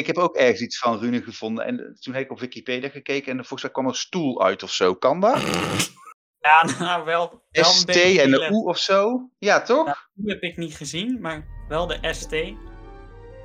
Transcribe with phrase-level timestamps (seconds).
[0.00, 1.64] Ik heb ook ergens iets van Rune gevonden.
[1.64, 4.72] En toen heb ik op Wikipedia gekeken en volgens mij kwam er stoel uit of
[4.72, 4.94] zo.
[4.94, 5.42] Kan dat?
[6.40, 7.28] Ja, nou wel.
[7.28, 9.30] wel een ST en de U of zo?
[9.38, 10.08] Ja, toch?
[10.14, 12.30] Die heb ik niet gezien, maar wel de ST.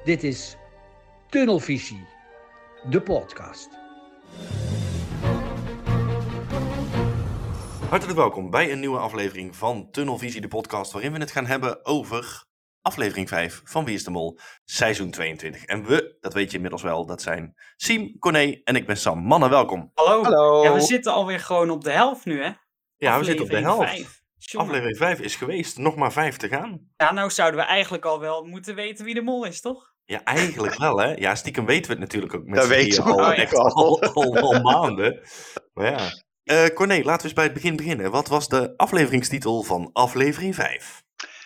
[0.03, 0.55] Dit is
[1.29, 2.07] Tunnelvisie,
[2.89, 3.69] de podcast.
[7.89, 11.85] Hartelijk welkom bij een nieuwe aflevering van Tunnelvisie, de podcast, waarin we het gaan hebben
[11.85, 12.45] over
[12.85, 15.65] aflevering 5 van Wie is de Mol, seizoen 22.
[15.65, 19.19] En we, dat weet je inmiddels wel, dat zijn Siem, Corné en ik ben Sam.
[19.19, 19.91] Mannen, welkom.
[19.93, 20.23] Hallo.
[20.23, 20.63] Hallo.
[20.63, 22.51] Ja, we zitten alweer gewoon op de helft nu, hè?
[22.97, 24.23] Ja, we zitten op de helft.
[24.53, 26.89] Aflevering 5 is geweest, nog maar 5 te gaan.
[26.97, 29.93] Ja, nou zouden we eigenlijk al wel moeten weten wie de mol is, toch?
[30.03, 31.13] Ja, eigenlijk wel hè.
[31.13, 33.53] Ja, stiekem weten we het natuurlijk ook met Dat z'n weten drieën we al, echt
[33.53, 33.73] al.
[33.73, 35.19] al, al, al maanden.
[35.73, 36.09] Maar ja.
[36.43, 38.11] Eh Corné, laten we eens bij het begin beginnen.
[38.11, 41.03] Wat was de afleveringstitel van aflevering 5?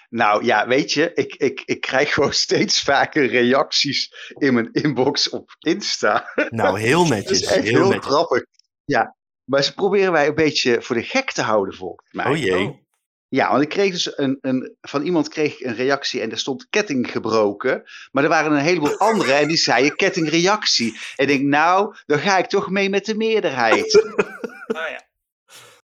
[0.09, 5.30] Nou ja, weet je, ik, ik, ik krijg gewoon steeds vaker reacties in mijn inbox
[5.30, 6.32] op Insta.
[6.49, 7.41] Nou, heel Dat netjes.
[7.41, 8.05] is echt heel heel, netjes.
[8.05, 8.45] grappig.
[8.85, 12.26] Ja, maar ze proberen wij een beetje voor de gek te houden, volgens mij.
[12.26, 12.88] Oh jee.
[13.27, 16.38] Ja, want ik kreeg dus een, een, van iemand kreeg ik een reactie en er
[16.38, 17.84] stond ketting gebroken.
[18.12, 20.91] Maar er waren een heleboel anderen en die zeiden kettingreactie.
[21.16, 23.94] En ik denk, nou, dan ga ik toch mee met de meerderheid.
[24.70, 25.07] Ah, ja.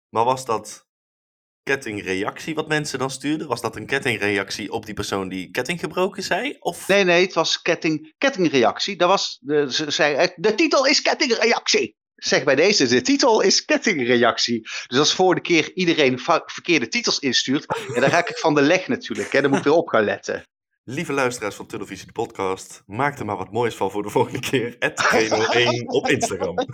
[0.09, 0.87] Maar was dat
[1.71, 3.49] kettingreactie wat mensen dan stuurden?
[3.49, 6.57] Was dat een kettingreactie op die persoon die ketting gebroken zei?
[6.59, 6.89] Of...
[6.89, 8.97] Nee, nee, het was ketting, kettingreactie.
[8.97, 11.97] Dat was, de, ze zei, de titel is kettingreactie.
[12.15, 14.61] Zeg bij deze, de titel is kettingreactie.
[14.87, 18.63] Dus als voor de keer iedereen verkeerde titels instuurt, ja, dan raak ik van de
[18.63, 19.33] leg natuurlijk.
[19.33, 19.41] Hè.
[19.41, 20.43] Dan moet ik weer op gaan letten.
[20.93, 24.41] Lieve luisteraars van Televisie de podcast, maak er maar wat moois van voor de volgende
[24.41, 24.77] keer.
[24.95, 26.57] @reno 1 op Instagram.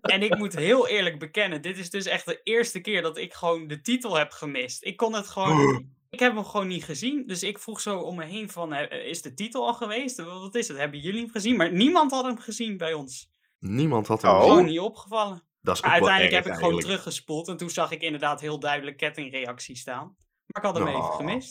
[0.00, 3.34] En ik moet heel eerlijk bekennen, dit is dus echt de eerste keer dat ik
[3.34, 4.84] gewoon de titel heb gemist.
[4.84, 5.84] Ik kon het gewoon...
[6.10, 9.08] Ik heb hem gewoon niet gezien, dus ik vroeg zo om me heen van, eh,
[9.08, 10.22] is de titel al geweest?
[10.24, 10.76] Wat is het?
[10.76, 11.56] Hebben jullie hem gezien?
[11.56, 13.30] Maar niemand had hem gezien bij ons.
[13.58, 14.42] Niemand had hem Oh.
[14.42, 15.42] Gewoon niet opgevallen.
[15.60, 18.40] Dat is ook Maar wel uiteindelijk heb ik gewoon teruggespoeld en toen zag ik inderdaad
[18.40, 20.16] heel duidelijk kettingreactie staan.
[20.46, 21.42] Maar ik had hem even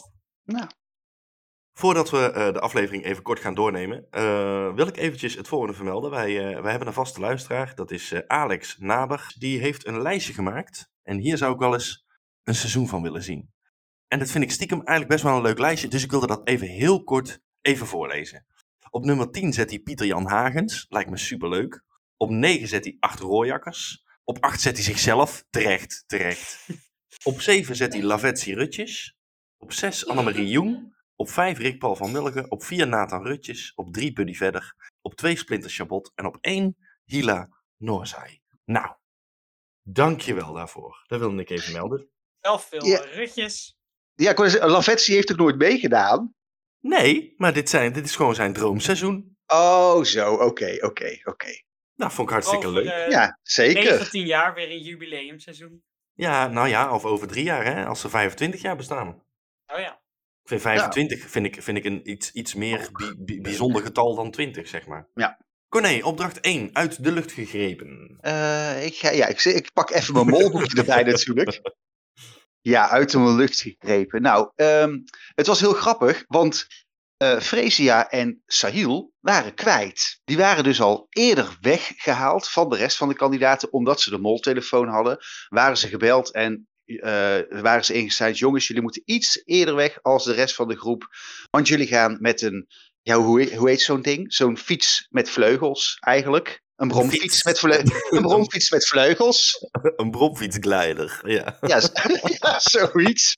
[0.44, 0.68] Nou.
[1.78, 5.74] Voordat we eh, de aflevering even kort gaan doornemen, eh, wil ik eventjes het volgende
[5.74, 6.12] vermelden.
[6.12, 9.34] Wij, eh, wij hebben een vaste luisteraar, dat is Alex Naber.
[9.38, 12.06] Die heeft een lijstje gemaakt en hier zou ik wel eens
[12.44, 13.53] een seizoen van willen zien.
[14.08, 16.47] En dat vind ik stiekem eigenlijk best wel een leuk lijstje, dus ik wilde dat
[16.47, 18.46] even heel kort even voorlezen.
[18.90, 21.84] Op nummer 10 zet hij Pieter Jan Hagens, lijkt me superleuk.
[22.18, 24.03] Op 9 zet hij 8 Rooijakkers.
[24.24, 26.68] Op 8 zet hij zichzelf, terecht, terecht.
[27.24, 29.18] Op 7 zet hij Lavetsi Rutjes.
[29.58, 30.94] Op 6 Annemarie Jong.
[31.16, 32.52] Op 5 Rick Paul van Mulligen.
[32.52, 33.74] Op 4 Nathan Rutjes.
[33.76, 34.76] Op 3 Buddy Verder.
[35.02, 36.12] Op 2 Splinter Chabot.
[36.16, 38.42] En op 1 Hila Noorzai.
[38.66, 38.96] Nou,
[39.81, 41.03] dankjewel daarvoor.
[41.08, 42.09] Dat wilde ik even melden.
[42.40, 43.00] Wel veel Ja.
[43.00, 43.78] rutjes.
[44.14, 44.34] Ja,
[44.68, 46.34] Lavetsi heeft ook nooit meegedaan.
[46.80, 49.38] Nee, maar dit, zijn, dit is gewoon zijn droomseizoen.
[49.47, 51.47] Oh, zo, oké, oké, oké.
[51.96, 53.12] Nou, vond ik hartstikke Over, leuk.
[53.12, 53.84] Ja, zeker.
[53.84, 55.84] 19 jaar weer een jubileumseizoen.
[56.14, 59.24] Ja, nou ja, of over drie jaar, hè, als ze 25 jaar bestaan.
[59.74, 60.02] Oh ja.
[60.45, 64.16] Ik vind 25 vind ik, vind ik een iets, iets meer bi- bi- bijzonder getal
[64.16, 65.07] dan 20, zeg maar.
[65.13, 65.38] Ja.
[65.69, 68.17] Corné, opdracht 1, uit de lucht gegrepen.
[68.22, 71.61] Eh, ik, ga, ja, ik, ik pak even mijn molboekje erbij natuurlijk.
[72.61, 74.22] Ja, uit de lucht gegrepen.
[74.22, 75.00] Nou, ehm,
[75.35, 76.67] het was heel grappig, want
[77.39, 80.22] Fresia en Sahil waren kwijt.
[80.23, 84.17] Die waren dus al eerder weggehaald van de rest van de kandidaten, omdat ze de
[84.17, 85.17] moltelefoon hadden.
[85.50, 90.23] Waren ze gebeld en eh, waren ze ingezet, jongens, jullie moeten iets eerder weg als
[90.25, 91.07] de rest van de groep.
[91.50, 92.68] Want jullie gaan met een,
[93.01, 94.34] ja, hoe, heet- hoe heet zo'n ding?
[94.34, 96.63] Zo'n fiets met vleugels eigenlijk.
[96.75, 97.44] Een bromfiets fiets.
[97.44, 99.57] met, vle- een bromfiets met vleugels.
[99.96, 101.57] Een bromfietsglijder, ja.
[101.68, 101.81] Ja,
[102.41, 103.34] ja, zoiets.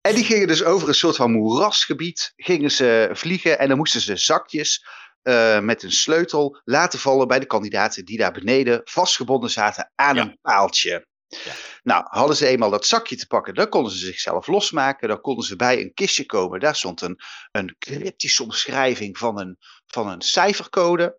[0.00, 3.58] En die gingen dus over een soort van moerasgebied gingen ze vliegen.
[3.58, 4.84] En dan moesten ze zakjes
[5.22, 10.14] eh, met een sleutel laten vallen bij de kandidaten die daar beneden vastgebonden zaten aan
[10.16, 10.22] Ja.
[10.22, 11.06] een paaltje.
[11.26, 11.52] Ja.
[11.82, 15.08] Nou, hadden ze eenmaal dat zakje te pakken, dan konden ze zichzelf losmaken.
[15.08, 16.60] Dan konden ze bij een kistje komen.
[16.60, 17.20] Daar stond een,
[17.50, 21.18] een cryptische omschrijving van een, van een cijfercode.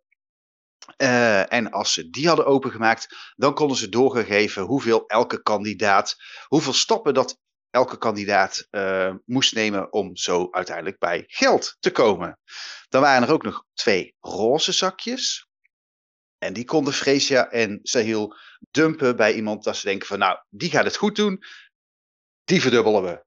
[0.98, 6.16] Eh, en als ze die hadden opengemaakt, dan konden ze doorgegeven hoeveel elke kandidaat,
[6.48, 12.40] hoeveel stappen dat elke kandidaat eh, moest nemen om zo uiteindelijk bij geld te komen.
[12.90, 15.50] Dan waren er ook nog twee roze zakjes.
[16.44, 18.36] En die konden Freesia en Sahil
[18.72, 21.44] dumpen bij iemand dat ze denken van nou, die gaat het goed doen.
[22.44, 23.24] Die verdubbelen we.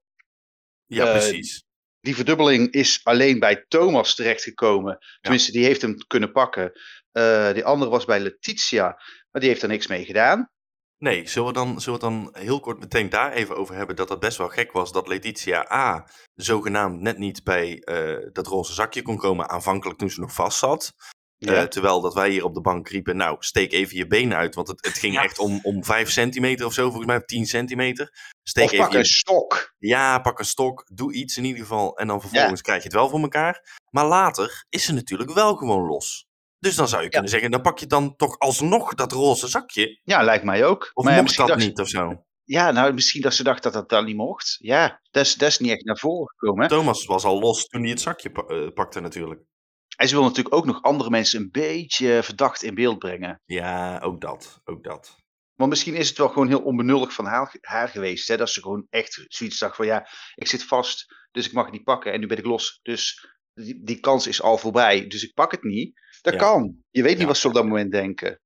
[0.85, 1.63] Ja, Eh, precies.
[1.99, 4.97] Die verdubbeling is alleen bij Thomas terechtgekomen.
[5.21, 6.71] Tenminste, die heeft hem kunnen pakken.
[7.11, 8.83] Eh die andere was bij Letitia,
[9.31, 10.49] maar die heeft er niks mee gedaan.
[10.97, 14.07] Nee, zullen we, dan, zullen we dan heel kort meteen daar even over hebben dat
[14.07, 16.07] dat best wel gek was dat Letitia A.
[16.35, 20.57] zogenaamd net niet bij eh, dat roze zakje kon komen aanvankelijk toen ze nog vast
[20.59, 20.93] zat.
[21.37, 21.53] Ja.
[21.53, 24.55] Eh, terwijl dat wij hier op de bank riepen, nou steek even je benen uit,
[24.55, 25.23] want het, het ging Ja.
[25.23, 28.33] echt om, om 5 centimeter of zo, volgens mij of 10 centimeter.
[28.43, 29.73] Steek of even pak je een stok.
[29.77, 31.97] Ja, pak een stok, doe iets in ieder geval.
[31.97, 33.83] En dan vervolgens krijg je het wel voor elkaar.
[33.89, 36.25] Maar later is ze natuurlijk wel gewoon los.
[36.59, 39.99] Dus dan zou je kunnen zeggen, dan pak je dan toch alsnog dat roze zakje.
[40.03, 40.91] Ja, lijkt mij ook.
[40.93, 42.23] Of maar mocht dat niet of zo?
[42.43, 44.55] Ja, nou, misschien dat ze dacht dat dat dan niet mocht.
[44.59, 46.63] Ja, dat is, dat is niet echt naar voren gekomen.
[46.63, 46.69] hè.
[46.69, 49.41] Thomas was al los toen hij het zakje eh, pakte natuurlijk.
[49.95, 53.41] En ze wil natuurlijk ook nog andere mensen een beetje verdacht in beeld brengen.
[53.45, 54.59] Ja, ook dat.
[54.63, 55.15] Ook dat.
[55.55, 58.27] Want misschien is het wel gewoon heel onbenullig van haar, haar geweest.
[58.27, 58.37] Hè?
[58.37, 61.73] Dat ze gewoon echt zoiets dacht van ja, ik zit vast, dus ik mag het
[61.73, 62.13] niet pakken.
[62.13, 65.07] En nu ben ik los, dus die, die kans is al voorbij.
[65.07, 65.99] Dus ik pak het niet.
[66.21, 66.39] Dat Ja.
[66.39, 66.77] kan.
[66.89, 67.27] Je weet niet Ja.
[67.27, 68.39] wat ze op dat moment denken.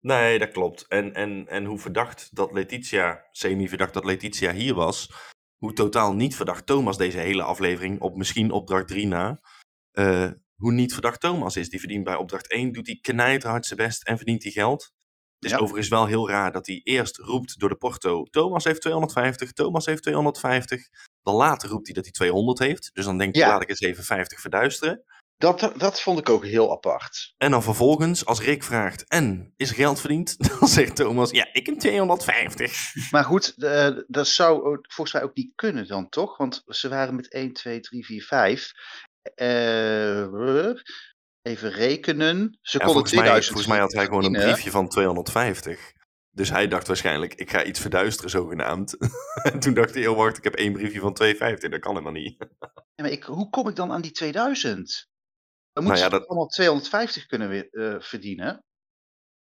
[0.00, 0.86] Nee, dat klopt.
[0.86, 5.12] En, en, en hoe verdacht dat Letitia, semi-verdacht dat Letitia hier was,
[5.56, 9.40] hoe totaal niet verdacht Thomas deze hele aflevering, op misschien opdracht 3 na,
[9.90, 10.30] eh,
[10.62, 11.68] hoe niet verdacht Thomas is.
[11.68, 14.82] Die verdient bij opdracht 1, doet hij knijterhard zijn best en verdient hij geld.
[15.38, 15.58] Het is Ja.
[15.58, 19.86] overigens wel heel raar dat hij eerst roept door de porto, Thomas heeft 250, Thomas
[19.86, 20.88] heeft 250.
[21.22, 22.90] Dan later roept hij dat hij 200 heeft.
[22.92, 23.52] Dus dan denkt hij, Ja.
[23.52, 25.04] laat ik eens even 50 verduisteren.
[25.36, 27.34] Dat, dat vond ik ook heel apart.
[27.36, 30.36] En dan vervolgens, als Rick vraagt, en is er geld verdiend?
[30.60, 32.92] Dan zegt Thomas, ja, ik heb 250.
[33.10, 36.36] Maar goed, eh, dat zou volgens mij ook niet kunnen dan toch?
[36.36, 38.72] Want ze waren met 1, 2, 3, 4, 5.
[39.34, 40.72] Eh,
[41.42, 42.58] even rekenen.
[42.60, 45.92] Ze Ja, konden volgens, mij, 2000 volgens mij had hij gewoon een briefje van 250.
[46.30, 48.96] Dus hij dacht waarschijnlijk, ik ga iets verduisteren zogenaamd.
[49.52, 51.70] en toen dacht hij, oh wacht, ik heb één briefje van 250.
[51.70, 52.36] Dat kan helemaal niet.
[52.94, 55.08] Ja, maar ik, hoe kom ik dan aan die 2000?
[55.72, 58.64] Dan Nou moeten ja, ze dat- allemaal 250 kunnen weer, eh, verdienen.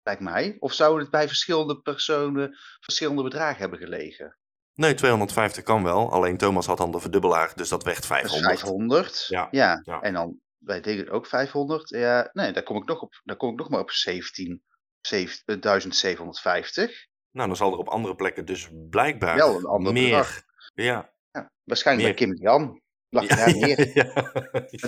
[0.02, 0.56] Lijkt mij.
[0.58, 4.38] Of zouden het bij verschillende personen verschillende bedragen hebben gelegen?
[4.74, 6.10] Nee, 250 kan wel.
[6.10, 8.58] Alleen Thomas had dan de verdubbelaar, dus dat werd Dat is 500.
[8.60, 9.26] 500.
[9.28, 9.80] Ja, Ja.
[9.84, 10.00] ja.
[10.00, 11.88] En dan bij dingen ook 500.
[11.88, 14.62] Ja, nee, daar kom ik nog, op, daar kom ik nog maar op 17.
[15.00, 17.06] 1750.
[17.30, 20.04] Nou, dan zal er op andere plekken dus blijkbaar Wel een ander meer...
[20.04, 20.42] bedrag.
[20.74, 21.12] Ja.
[21.30, 22.28] Ja, waarschijnlijk Meer.
[22.28, 22.80] bij Kim Jan.
[23.08, 23.90] Lag Ja, daar meer.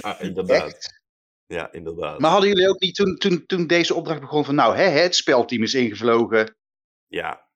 [0.03, 0.67] ja, inderdaad.
[0.67, 1.03] Echt.
[1.47, 2.19] Ja, inderdaad.
[2.19, 5.15] Maar hadden jullie ook niet toen, toen, toen deze opdracht begon van nou, hè, het
[5.15, 6.57] spelteam is ingevlogen.
[7.07, 7.49] Ja.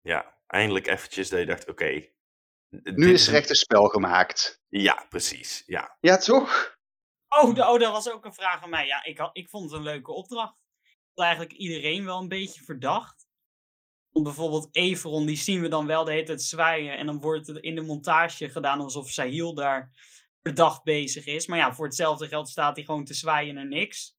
[0.00, 2.08] Ja, eindelijk eventjes dat je dacht, oké.
[2.82, 4.62] Nu is er echt een spel gemaakt.
[4.68, 5.62] Ja, precies.
[5.66, 5.96] Ja.
[6.00, 6.76] Ja, toch?
[7.28, 8.86] Oh, de- oh, dat was ook een vraag aan mij.
[8.86, 10.54] Ja, ik, had, ik vond het een leuke opdracht.
[10.82, 13.26] Ik vond eigenlijk iedereen wel een beetje verdacht.
[14.10, 16.96] Want bijvoorbeeld Everon, die zien we dan wel de hele tijd zwaaien.
[16.98, 19.90] En dan wordt het in de montage gedaan alsof Sahil daar
[20.42, 21.46] verdacht bezig is.
[21.46, 24.15] Maar ja, voor hetzelfde geld staat hij gewoon te zwaaien naar niks.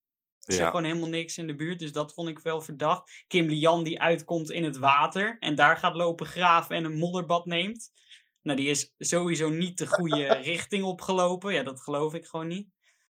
[0.48, 0.66] Er Ja.
[0.66, 3.24] gewoon helemaal niks in de buurt, dus dat vond ik wel verdacht.
[3.28, 7.46] Kim Lian die uitkomt in het water en daar gaat lopen graven en een modderbad
[7.46, 7.92] neemt.
[8.42, 11.54] Nou, die is sowieso niet de goede richting opgelopen.
[11.54, 12.68] Ja, dat geloof ik gewoon niet.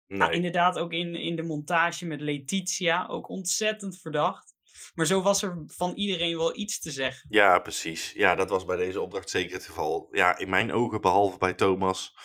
[0.08, 0.20] Nee.
[0.20, 4.54] Nou, inderdaad, ook in, in de montage met Letitia, ook ontzettend verdacht.
[4.94, 7.28] Maar zo was er van iedereen wel iets te zeggen.
[7.30, 8.12] Ja, precies.
[8.12, 10.08] Ja, dat was bij deze opdracht zeker het geval.
[10.12, 12.16] Ja, in mijn ogen, behalve bij Thomas.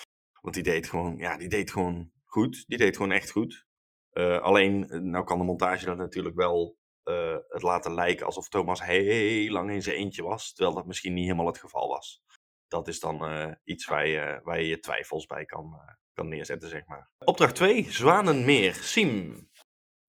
[0.41, 2.65] Want die deed gewoon, ja, die deed gewoon goed.
[2.67, 3.67] Die deed gewoon echt goed.
[4.11, 8.49] Eh, alleen, eh, nou kan de montage dat natuurlijk wel eh, het laten lijken alsof
[8.49, 10.53] Thomas heel lang in zijn eentje was.
[10.53, 12.23] Terwijl dat misschien niet helemaal het geval was.
[12.69, 15.81] Dat is dan iets waar je, waar je je twijfels bij kan,
[16.13, 17.11] kan neerzetten, zeg maar.
[17.25, 18.75] Opdracht 2, Zwanenmeer.
[18.75, 19.49] Sim.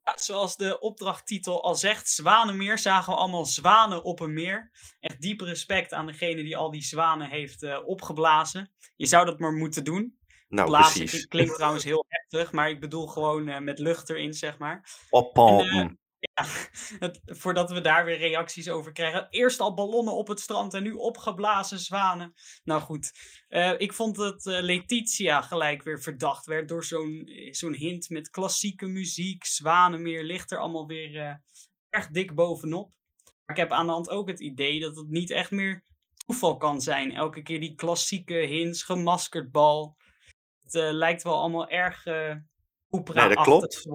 [0.03, 4.71] Ja, zoals de opdrachttitel al zegt, Zwanenmeer, zagen we allemaal zwanen op een meer.
[4.99, 8.73] Echt diep respect aan degene die al die zwanen heeft opgeblazen.
[8.95, 10.19] Je zou dat maar moeten doen.
[10.51, 11.27] Nou, Blazen precies.
[11.27, 14.89] klinkt trouwens heel heftig, maar ik bedoel gewoon eh, met lucht erin, zeg maar.
[15.59, 15.89] En, eh,
[16.19, 16.45] Ja,
[17.05, 19.27] het, voordat we daar weer reacties over krijgen.
[19.29, 22.33] Eerst al ballonnen op het strand en nu opgeblazen zwanen.
[22.63, 23.11] Nou goed,
[23.47, 28.85] eh, ik vond dat Letitia gelijk weer verdacht werd door zo'n zo'n hint met klassieke
[28.85, 29.45] muziek.
[29.45, 31.41] Zwanenmeer ligt er allemaal weer
[31.89, 32.91] erg dik bovenop.
[33.45, 35.83] Maar ik heb aan de hand ook het idee dat het niet echt meer
[36.25, 37.11] toeval kan zijn.
[37.11, 39.97] Elke keer die klassieke hints, gemaskerd bal.
[40.71, 42.35] Het eh, lijkt wel allemaal erg uh,
[42.89, 43.87] opera Nee, dat klopt.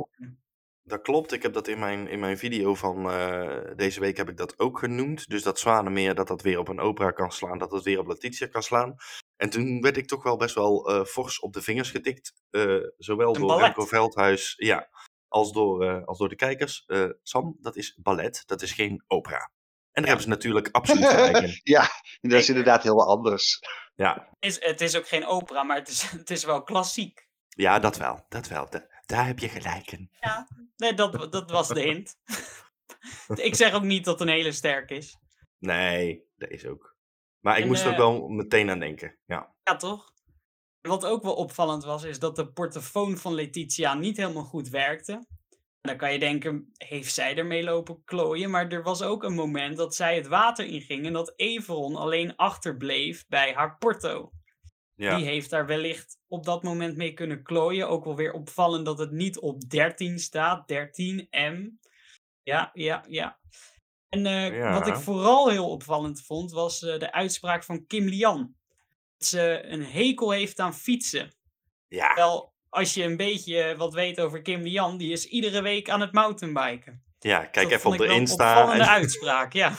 [0.82, 4.28] Dat klopt, ik heb dat in mijn, in mijn video van eh, deze week heb
[4.28, 5.28] ik dat ook genoemd.
[5.28, 8.06] Dus dat Zwanenmeer, dat dat weer op een opera kan slaan, dat het weer op
[8.06, 8.96] Letitia kan slaan.
[9.36, 12.32] En toen werd ik toch wel best wel eh, fors op de vingers getikt.
[12.50, 13.64] eh, zowel Een door ballet.
[13.64, 14.88] Remco Veldhuis ja,
[15.28, 16.84] als, door, eh, als door de kijkers.
[16.86, 19.50] Eh, Sam, dat is ballet, dat is geen opera.
[19.92, 21.60] En daar hebben ze natuurlijk absoluut gelijk in.
[21.74, 21.88] ja,
[22.20, 23.60] dat is inderdaad heel wat anders.
[23.96, 27.28] Ja, is, het is ook geen opera, maar het is, het is wel klassiek.
[27.48, 28.70] ja dat wel, dat wel.
[28.70, 30.10] Da- daar heb je gelijk in.
[30.76, 32.16] Nee, dat, dat was de hint.
[33.48, 35.16] ik zeg ook niet dat het een hele sterk is.
[35.58, 36.96] Nee, dat is ook.
[37.40, 39.18] Maar ik En, moest er ook eh, wel meteen aan denken.
[39.26, 39.54] Ja.
[39.62, 40.12] Ja, toch?
[40.80, 45.26] Wat ook wel opvallend was, is dat de portofoon van Letitia niet helemaal goed werkte.
[45.86, 48.50] Dan kan je denken, heeft zij ermee lopen klooien?
[48.50, 52.36] Maar er was ook een moment dat zij het water inging en dat Everon alleen
[52.36, 54.32] achterbleef bij haar porto.
[54.94, 55.16] ja.
[55.16, 57.88] Die heeft daar wellicht op dat moment mee kunnen klooien.
[57.88, 60.72] Ook wel weer opvallend dat het niet op 13 staat.
[60.72, 61.56] 13M.
[62.42, 63.38] Ja, ja, ja.
[64.08, 68.54] En eh, wat ik vooral heel opvallend vond, was eh, de uitspraak van Kim Lian.
[69.16, 71.34] Dat ze een hekel heeft aan fietsen.
[71.88, 72.14] ja.
[72.14, 76.00] Wel, als je een beetje wat weet over Kim Lian, die is iedere week aan
[76.00, 77.02] het mountainbiken.
[77.18, 78.48] ja, kijk Dat even op de een Insta.
[78.50, 79.72] opvallende en- uitspraak, ja.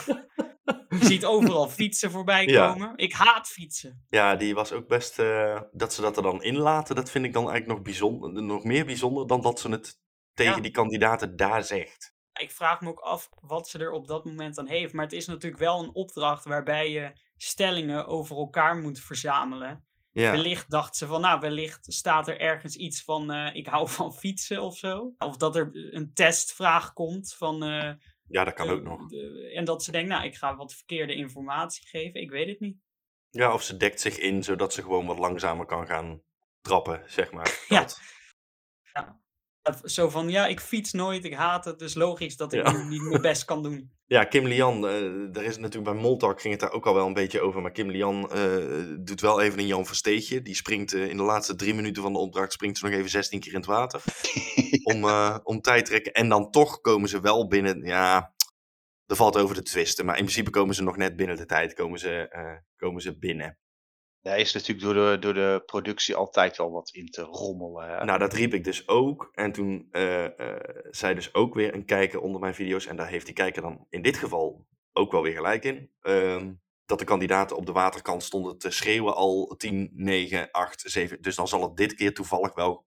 [0.88, 2.72] Je ziet overal fietsen voorbij Ja.
[2.72, 2.92] komen.
[2.96, 4.06] Ik haat fietsen.
[4.08, 5.18] Ja, die was ook best.
[5.18, 8.64] eh, dat ze dat er dan inlaten, dat vind ik dan eigenlijk nog, bijzonder, nog
[8.64, 9.98] meer bijzonder dan dat ze het
[10.34, 10.60] tegen Ja.
[10.60, 12.14] die kandidaten daar zegt.
[12.40, 14.92] Ik vraag me ook af wat ze er op dat moment aan heeft.
[14.92, 19.87] Maar het is natuurlijk wel een opdracht waarbij je stellingen over elkaar moet verzamelen.
[20.12, 23.88] Ja, Wellicht dacht ze van, nou, wellicht staat er ergens iets van, eh, ik hou
[23.98, 25.14] van fietsen of zo.
[25.18, 27.62] Of dat er een testvraag komt van...
[27.62, 27.92] eh,
[28.28, 29.12] ja dat kan eh, ook nog.
[29.54, 32.20] en dat ze denkt, nou, ik ga wat verkeerde informatie geven.
[32.20, 32.76] Ik weet het niet.
[33.30, 36.22] Ja, of ze dekt zich in zodat ze gewoon wat langzamer kan gaan
[36.60, 37.58] trappen, zeg maar.
[37.68, 37.80] Ja.
[37.80, 38.00] Dat.
[39.84, 41.78] Zo van, ja, ik fiets nooit, ik haat het.
[41.78, 42.72] Dus logisch dat ik Ja.
[42.72, 43.90] nu niet mijn best kan doen.
[44.06, 47.06] Ja, Kim Lian, eh er is natuurlijk bij Moltalk ging het daar ook al wel
[47.06, 47.62] een beetje over.
[47.62, 48.56] Maar Kim Lian eh,
[49.00, 50.42] doet wel even een Jan Versteegje.
[50.42, 53.10] Die springt eh, in de laatste drie minuten van de opdracht springt ze nog even
[53.10, 54.02] 16 keer in het water.
[54.92, 56.12] om, eh, om tijd te trekken.
[56.12, 57.82] En dan toch komen ze wel binnen.
[57.82, 58.32] Ja,
[59.06, 60.04] er valt over te twisten.
[60.04, 63.18] Maar in principe komen ze nog net binnen de tijd komen ze, eh, komen ze
[63.18, 63.58] binnen.
[64.22, 67.88] Daar is natuurlijk door de, door de productie altijd wel wat in te rommelen.
[67.88, 68.04] Hè?
[68.04, 69.30] Nou, dat riep ik dus ook.
[69.34, 70.60] En toen eh eh,
[70.90, 72.86] zei dus ook weer een kijker onder mijn video's.
[72.86, 75.90] En daar heeft die kijker dan in dit geval ook wel weer gelijk in.
[76.00, 76.52] ehm,
[76.86, 81.22] dat de kandidaten op de waterkant stonden te schreeuwen al 10, 9, 8, 7.
[81.22, 82.86] Dus dan zal het dit keer toevallig wel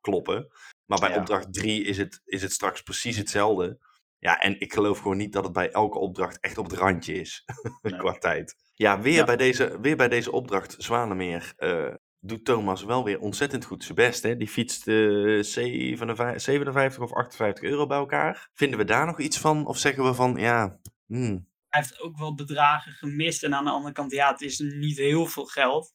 [0.00, 0.48] kloppen.
[0.86, 1.18] Maar bij Ja.
[1.18, 3.78] opdracht 3 is het, is het straks precies hetzelfde.
[4.18, 7.14] Ja, en ik geloof gewoon niet dat het bij elke opdracht echt op het randje
[7.14, 7.44] is.
[7.82, 7.96] Nee.
[7.98, 8.54] qua tijd.
[8.80, 9.24] Ja, weer, Ja.
[9.24, 13.94] Bij deze, weer bij deze opdracht Zwanemeer eh, doet Thomas wel weer ontzettend goed zijn
[13.94, 14.22] best.
[14.22, 14.36] Hè?
[14.36, 18.50] Die fietst eh 57, 57 of 58 euro bij elkaar.
[18.54, 19.66] Vinden we daar nog iets van?
[19.66, 23.42] Of zeggen we van, ja, hmm, Hij heeft ook wel bedragen gemist.
[23.42, 25.94] En aan de andere kant, ja, het is niet heel veel geld.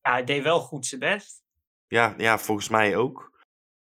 [0.00, 1.42] Ja, hij deed wel goed zijn best.
[1.86, 3.31] ja, ja, volgens mij ook.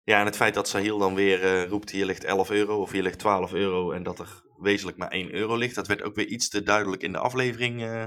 [0.10, 2.92] Ja, en het feit dat Sahil dan weer eh, roept, hier ligt 11 euro of
[2.92, 3.92] hier ligt 12 euro.
[3.92, 5.76] En dat er wezenlijk maar 1 euro ligt.
[5.76, 8.06] Dat werd ook weer iets te duidelijk in de aflevering eh,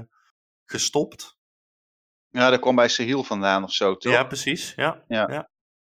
[0.65, 1.37] gestopt.
[2.29, 4.11] Ja, dat kwam bij Sahil vandaan of zo, toch?
[4.13, 4.73] Ja, precies.
[4.75, 5.03] Ja.
[5.07, 5.27] Ja,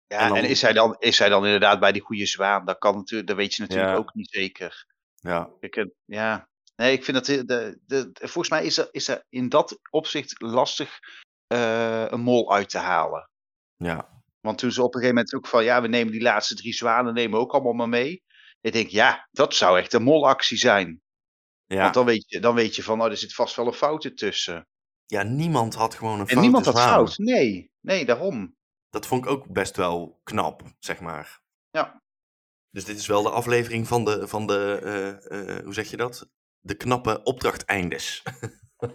[0.08, 2.66] En dan- en is hij, dan, is hij dan inderdaad bij die goede zwaan?
[2.66, 3.96] Dat, kan natuurlijk, dat weet je natuurlijk Ja.
[3.98, 4.86] ook niet zeker.
[5.16, 5.50] ja.
[5.60, 6.50] Ik, eh, ja.
[6.76, 7.26] Nee, ik vind dat...
[7.26, 11.00] De, de, de- volgens mij is er, is er in dat opzicht lastig
[11.48, 13.30] eh, een mol uit te halen.
[13.78, 14.20] ja.
[14.42, 15.64] Want toen ze op een gegeven moment ook van...
[15.64, 18.24] Ja, we nemen die laatste drie zwanen nemen we ook allemaal maar mee.
[18.62, 21.02] Ik denk, ja, dat zou echt een molactie zijn.
[21.66, 21.82] Ja.
[21.82, 24.06] Want dan weet, je, dan weet je van, oh, er zit vast wel een fout
[24.06, 24.68] ertussen.
[25.06, 26.90] ja, niemand had gewoon een En foute niemand had zwaan.
[26.90, 27.18] fout.
[27.18, 28.56] Nee, nee, daarom.
[28.90, 31.42] Dat vond ik ook best wel knap, zeg maar.
[31.70, 32.02] Ja.
[32.70, 35.98] Dus dit is wel de aflevering van de, van de eh, eh, hoe zeg je
[35.98, 36.30] dat?
[36.60, 38.24] De knappe opdrachteindes.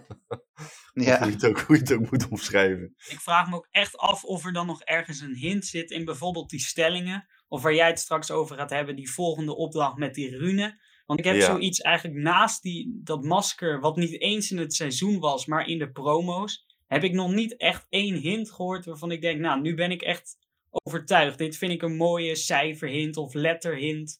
[0.93, 1.17] Ja.
[1.17, 2.93] hoe, je het ook, hoe je het ook moet omschrijven.
[3.09, 6.05] Ik vraag me ook echt af of er dan nog ergens een hint zit in
[6.05, 7.27] bijvoorbeeld die stellingen.
[7.47, 10.81] Of waar jij het straks over gaat hebben, die volgende opdracht met die rune.
[11.05, 11.45] Want ik heb Ja.
[11.45, 15.77] zoiets eigenlijk naast die, dat masker, wat niet eens in het seizoen was, maar in
[15.77, 19.75] de promo's, heb ik nog niet echt één hint gehoord waarvan ik denk, nou, nu
[19.75, 20.37] ben ik echt
[20.69, 21.37] overtuigd.
[21.37, 24.19] Dit vind ik een mooie cijferhint of letterhint.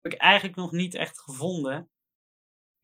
[0.00, 1.90] Heb ik eigenlijk nog niet echt gevonden.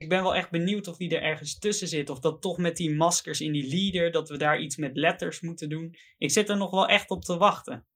[0.02, 2.11] Ik ben wel echt benieuwd of die er ergens tussen zit.
[2.11, 5.40] Of dat toch met die maskers in die leader, dat we daar iets met letters
[5.40, 5.94] moeten doen.
[6.18, 7.87] Ik zit er nog wel echt op te wachten.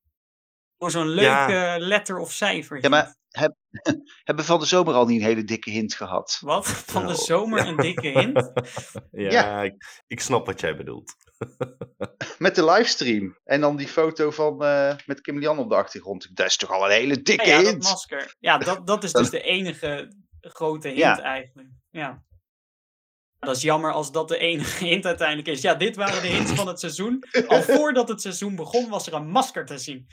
[0.79, 1.79] Voor zo'n leuke Ja.
[1.79, 2.83] letter of cijfer.
[2.83, 3.55] Ja, maar heb,
[4.25, 6.39] hebben we van de zomer al niet een hele dikke hint gehad?
[6.41, 6.67] Wat?
[6.69, 8.53] Van de Nou, zomer een dikke hint?
[9.11, 9.63] ja, Ja.
[9.63, 11.15] Ik, ik snap wat jij bedoelt.
[12.39, 13.39] Met de livestream.
[13.45, 16.37] En dan die foto van eh, met Kim Lian op de achtergrond.
[16.37, 17.83] Dat is toch al een hele dikke Ja, ja, dat hint?
[17.83, 18.35] masker.
[18.39, 21.21] Ja, dat, dat is dus de enige grote hint Ja.
[21.23, 21.69] eigenlijk.
[21.97, 22.25] Ja.
[23.39, 25.61] Dat is jammer als dat de enige hint uiteindelijk is.
[25.61, 27.25] Ja, dit waren de hints van het seizoen.
[27.47, 30.07] Al voordat het seizoen begon was er een masker te zien.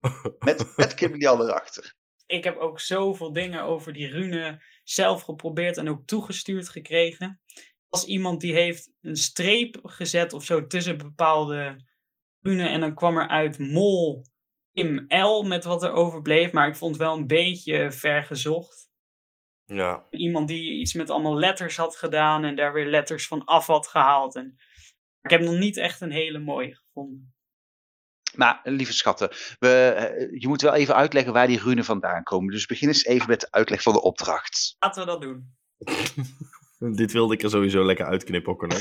[0.38, 1.94] Met, met Kim Lian erachter.
[2.26, 7.40] ik heb ook zoveel dingen over die rune zelf geprobeerd en ook toegestuurd gekregen.
[7.88, 11.84] Als iemand die heeft een streep gezet of zo tussen bepaalde
[12.40, 14.24] rune en dan kwam er uit mol
[14.72, 18.87] Kim L met wat er overbleef, maar ik vond het wel een beetje ver gezocht.
[19.76, 20.06] Ja.
[20.10, 23.86] Iemand die iets met allemaal letters had gedaan en daar weer letters van af had
[23.86, 24.34] gehaald.
[24.36, 24.56] En...
[25.22, 27.32] Ik heb nog niet echt een hele mooie gevonden.
[28.34, 32.52] Maar lieve schatten, we, eh, je moet wel even uitleggen waar die runen vandaan komen.
[32.52, 34.76] Dus begin eens even met de uitleg van de opdracht.
[34.78, 35.56] Laten we dat doen.
[36.96, 38.66] Dit wilde ik er sowieso lekker uitknippen, ook.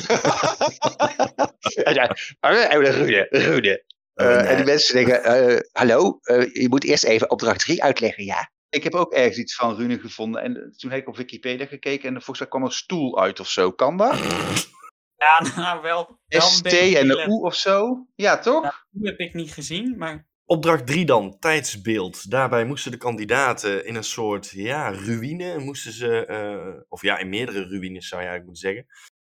[1.84, 3.84] Ja, ja, Runen, runen.
[4.14, 4.48] Oh, Eh, nee.
[4.48, 8.52] En die mensen denken, eh, hallo, eh, je moet eerst even opdracht 3 uitleggen, ja.
[8.70, 12.08] Ik heb ook ergens iets van runen gevonden en toen heb ik op Wikipedia gekeken
[12.08, 13.72] en volgens mij kwam er stoel uit of zo.
[13.72, 14.20] Kan dat?
[15.18, 16.20] Ja, nou wel.
[16.28, 17.26] wel een ST en de.
[17.28, 18.08] U of zo?
[18.16, 18.86] Ja, toch?
[18.90, 22.32] Die heb ik niet gezien, maar Opdracht 3 dan, tijdsbeeld.
[22.32, 27.30] Daarbij moesten de kandidaten in een soort ja, ruïne, moesten ze, eh, of ja, in
[27.30, 28.86] meerdere ruïnes zou je eigenlijk moeten zeggen,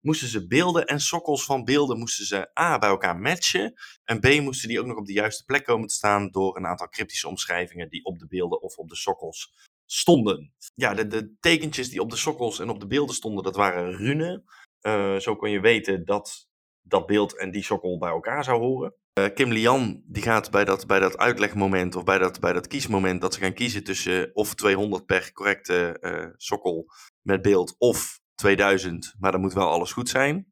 [0.01, 4.41] moesten ze beelden en sokkels van beelden moesten ze A bij elkaar matchen en B
[4.41, 7.27] moesten die ook nog op de juiste plek komen te staan door een aantal cryptische
[7.27, 9.53] omschrijvingen die op de beelden of op de sokkels
[9.86, 10.53] stonden.
[10.75, 13.91] Ja, de, de tekentjes die op de sokkels en op de beelden stonden, dat waren
[13.91, 14.43] runen.
[14.79, 16.48] Eh, zo kon je weten dat
[16.81, 18.96] dat beeld en die sokkel bij elkaar zou horen.
[19.13, 22.67] Eh, Kim Lian die gaat bij dat, bij dat uitlegmoment of bij dat, bij dat
[22.67, 26.86] kiesmoment dat ze gaan kiezen tussen of 200 per correcte eh, sokkel
[27.22, 30.51] met beeld of 2000, maar dan moet wel alles goed zijn.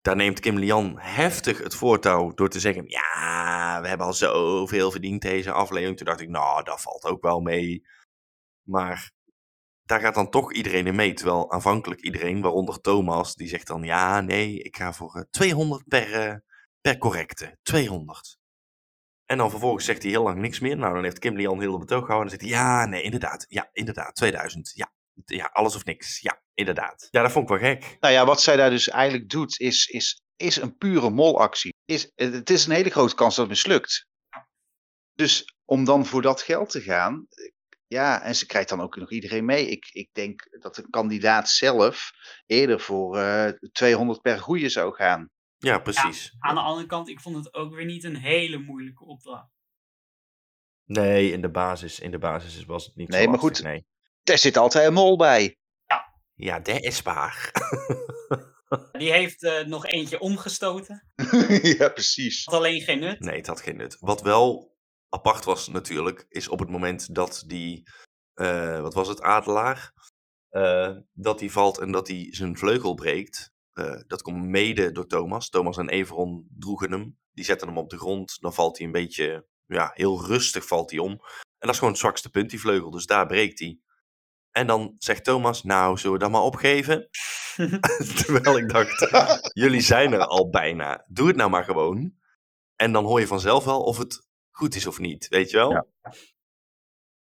[0.00, 4.90] Daar neemt Kim Lian heftig het voortouw door te zeggen: Ja, we hebben al zoveel
[4.90, 5.96] verdiend deze aflevering.
[5.96, 7.86] Toen dacht ik: Nou, dat valt ook wel mee.
[8.68, 9.10] Maar
[9.82, 11.14] daar gaat dan toch iedereen in mee.
[11.14, 15.88] Terwijl aanvankelijk iedereen, waaronder Thomas, die zegt dan: Ja, nee, ik ga voor eh, 200
[15.88, 16.36] per, eh,
[16.80, 17.58] per correcte.
[17.62, 18.38] 200.
[19.24, 20.76] En dan vervolgens zegt hij heel lang niks meer.
[20.76, 22.32] Nou, dan heeft Kim Lian heel de betoog gehouden.
[22.32, 23.44] En dan zegt hij: Ja, nee, inderdaad.
[23.48, 24.14] Ja, inderdaad.
[24.14, 24.72] 2000.
[24.74, 24.92] Ja,
[25.24, 26.20] ja, alles of niks.
[26.20, 27.08] Ja, inderdaad.
[27.10, 27.96] Ja, dat vond ik wel gek.
[28.00, 31.74] Nou ja, wat zij daar dus eigenlijk doet, is, is, is een pure molactie.
[31.84, 34.06] Is, het is een hele grote kans dat het mislukt.
[35.12, 37.50] Dus om dan voor dat geld te gaan, eh,
[37.86, 39.66] ja, en ze krijgt dan ook nog iedereen mee.
[39.66, 42.10] Ik, ik denk dat de kandidaat zelf
[42.46, 45.30] eerder voor eh 200 per goeie zou gaan.
[45.58, 46.34] Ja, precies.
[46.38, 49.52] aan de andere kant, ik vond het ook weer niet een hele moeilijke opdracht.
[50.84, 53.66] Nee, in de basis, in de basis was het niet Nee, zo maar lastig, goed.
[53.66, 53.86] Nee.
[54.24, 55.58] Er zit altijd een mol bij.
[56.34, 57.50] Ja, dat is waar.
[58.98, 61.08] Die heeft eh, nog eentje omgestoten.
[61.78, 62.44] ja, precies.
[62.44, 63.20] Had alleen geen nut.
[63.20, 63.96] Nee, het had geen nut.
[64.00, 64.74] Wat wel
[65.08, 67.88] apart was natuurlijk, is op het moment dat die,
[68.34, 69.92] eh, wat was het, adelaar,
[70.48, 73.52] eh, dat die valt en dat hij zijn vleugel breekt.
[73.72, 75.48] Eh, dat komt mede door Thomas.
[75.48, 77.18] Thomas en Everon droegen hem.
[77.32, 78.40] Die zetten hem op de grond.
[78.40, 81.10] Dan valt hij een beetje, ja, heel rustig valt hij om.
[81.10, 81.20] En
[81.58, 82.90] dat is gewoon het zwakste punt, die vleugel.
[82.90, 83.78] Dus daar breekt hij.
[84.56, 87.08] En dan zegt Thomas, nou, zullen we dat maar opgeven?
[88.24, 89.08] Terwijl ik dacht,
[89.52, 91.04] jullie zijn er al bijna.
[91.08, 92.14] Doe het nou maar gewoon.
[92.76, 95.70] En dan hoor je vanzelf wel of het goed is of niet, weet je wel?
[95.70, 95.86] Ja.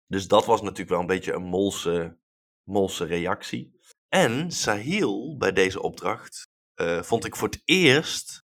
[0.06, 2.18] Dus dat was natuurlijk wel een beetje een molse,
[2.64, 3.80] molse reactie.
[4.08, 8.44] En Sahil bij deze opdracht eh, vond ik voor het eerst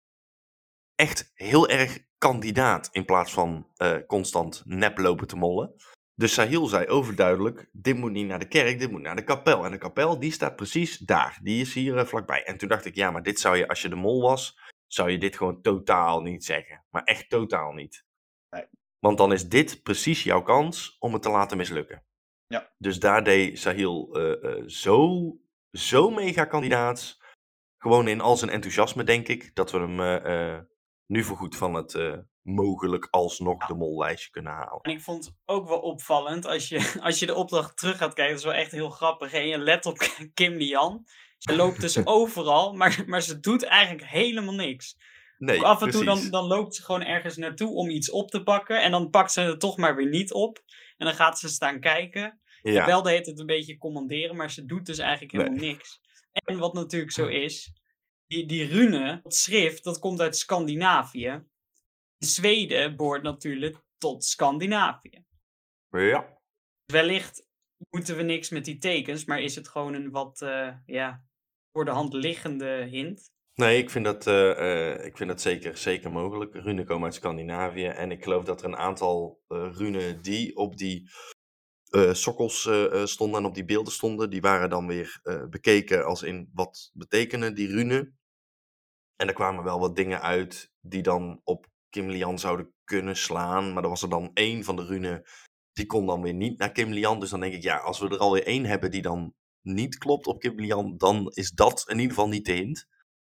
[0.96, 5.76] echt heel erg kandidaat in plaats van eh, constant nep lopen te mollen.
[6.18, 9.66] Dus Sahil zei overduidelijk, dit moet niet naar de kerk, dit moet naar de kapel.
[9.66, 11.40] En de kapel, die staat precies daar.
[11.42, 12.44] Die is hier eh, vlakbij.
[12.44, 15.12] En toen dacht ik, ja, maar dit zou je, als je de mol was, zou
[15.12, 16.86] je dit gewoon totaal niet zeggen.
[16.90, 18.06] Maar echt totaal niet.
[18.50, 18.66] Nee.
[19.00, 22.04] Want dan is dit precies jouw kans om het te laten mislukken.
[22.48, 22.74] Ja.
[22.78, 25.22] Dus daar deed Sahil eh, eh, zo,
[25.72, 27.24] zo mega kandidaat.
[27.78, 30.66] Gewoon in al zijn enthousiasme, denk ik, dat we hem
[31.06, 31.94] nu voorgoed van het
[32.46, 34.82] mogelijk alsnog de mollijstje kunnen halen.
[34.82, 38.14] En ik vond het ook wel opvallend, als je, als je de opdracht terug gaat
[38.14, 39.34] kijken, dat is wel echt heel grappig.
[39.34, 39.98] En je let op
[40.34, 41.06] Kim Lian.
[41.38, 44.98] Ze loopt dus overal, maar, maar ze doet eigenlijk helemaal niks.
[45.38, 48.30] Nee, Ook af en toe dan, dan loopt ze gewoon ergens naartoe om iets op
[48.30, 48.82] te pakken.
[48.82, 50.64] En dan pakt ze het toch maar weer niet op.
[50.98, 52.40] En dan gaat ze staan kijken.
[52.62, 52.86] Ja.
[52.86, 55.70] Wel deed het een beetje commanderen, maar ze doet dus eigenlijk helemaal Nee.
[55.70, 56.00] niks.
[56.32, 57.74] En wat natuurlijk zo is,
[58.28, 61.44] die, die rune, dat schrift, dat komt uit Scandinavië.
[62.26, 65.26] Zweden behoort natuurlijk tot Scandinavië.
[65.90, 66.34] ja.
[66.86, 67.48] Wellicht
[67.90, 71.24] moeten we niks met die tekens, maar is het gewoon een wat uh, ja,
[71.72, 73.34] voor de hand liggende hint.
[73.54, 76.54] Nee, ik vind dat, uh, uh, ik vind dat zeker, zeker mogelijk.
[76.54, 77.86] Runen komen uit Scandinavië.
[77.86, 81.10] En ik geloof dat er een aantal runen die op die
[82.12, 82.70] sokkels
[83.04, 87.56] stonden en op die beelden stonden, die waren dan weer bekeken als in wat betekenen
[87.56, 88.18] die runen.
[89.16, 93.74] En er kwamen wel wat dingen uit die dan op Kim Lian zouden kunnen slaan.
[93.74, 95.24] Maar er was er dan één van de runen,
[95.74, 97.20] die kon dan weer niet naar Kim Lian.
[97.20, 100.28] Dus dan denk ik, ja, als we er alweer één hebben die dan niet klopt
[100.28, 102.88] op Kim Lian, dan is dat in ieder geval niet de hint.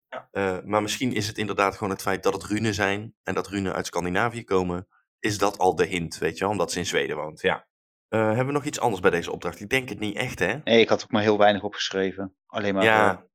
[0.08, 0.28] Ja.
[0.32, 3.48] Uh, maar misschien is het inderdaad gewoon het feit dat het runen zijn en dat
[3.48, 4.88] runen uit Scandinavië komen.
[5.20, 7.42] Is dat al de hint, weet je wel, omdat ze in Zweden woont?
[7.42, 7.68] Ja.
[8.08, 9.60] Eh, hebben we nog iets anders bij deze opdracht?
[9.60, 10.58] Ik denk het niet echt, hè?
[10.64, 12.36] Nee, ik had ook maar heel weinig opgeschreven.
[12.46, 13.28] Alleen maar Ja.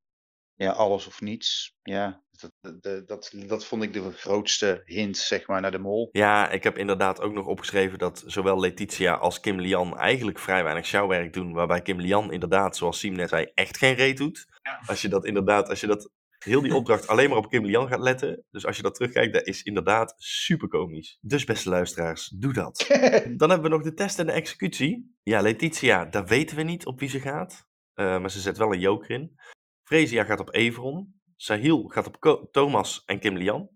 [0.57, 1.77] Ja, alles of niets.
[1.83, 6.09] Ja, dat, dat, dat, dat, vond ik de grootste hint, zeg maar, naar de mol.
[6.13, 10.63] Ja, ik heb inderdaad ook nog opgeschreven dat zowel Letitia als Kim Lian eigenlijk vrij
[10.63, 11.53] weinig sjouwwerk doen.
[11.53, 14.47] Waarbij Kim Lian inderdaad, zoals Siem net zei, echt geen reet doet.
[14.63, 14.81] Ja.
[14.87, 16.11] Als je dat inderdaad, als je dat
[16.45, 18.45] heel die opdracht alleen maar op Kim Lian gaat letten.
[18.51, 21.19] Dus als je dat terugkijkt, dat is inderdaad super komisch.
[21.21, 22.87] Dus beste luisteraars, doe dat.
[23.37, 25.17] Dan hebben we nog de test en de executie.
[25.23, 27.67] Ja, Letitia, daar weten we niet op wie ze gaat.
[27.95, 29.37] Eh, maar ze zet wel een joker in.
[29.85, 31.21] Fresia gaat op Everon.
[31.37, 33.71] Sahil gaat op Thomas en Kim Lian.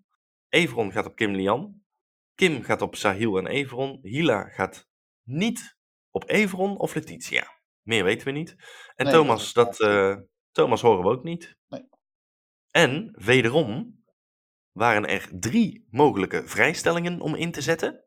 [0.48, 1.82] Everon gaat op Kim Lian.
[2.34, 3.98] Kim gaat op Sahil en Everon.
[4.02, 4.88] Hila gaat
[5.22, 5.76] niet
[6.10, 7.56] op Everon of Letitia.
[7.82, 8.56] Meer weten we niet.
[8.94, 10.16] En Nee, Thomas, dat eh,
[10.52, 11.56] Thomas horen we ook niet.
[11.68, 11.88] Nee.
[12.70, 14.02] En wederom
[14.72, 18.04] waren er drie mogelijke vrijstellingen om in te zetten.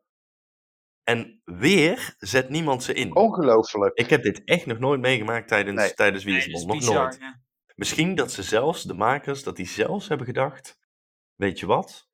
[1.02, 3.16] En weer zet niemand ze in.
[3.16, 3.98] Ongelooflijk.
[3.98, 5.94] Ik heb dit echt nog nooit meegemaakt tijdens, Nee.
[5.94, 6.24] tijdens.
[6.24, 7.02] Nog bizar.
[7.02, 7.16] nooit.
[7.20, 7.41] ja.
[7.74, 10.78] Misschien dat ze zelfs, de makers, dat die zelfs hebben gedacht:
[11.34, 12.08] Weet je wat?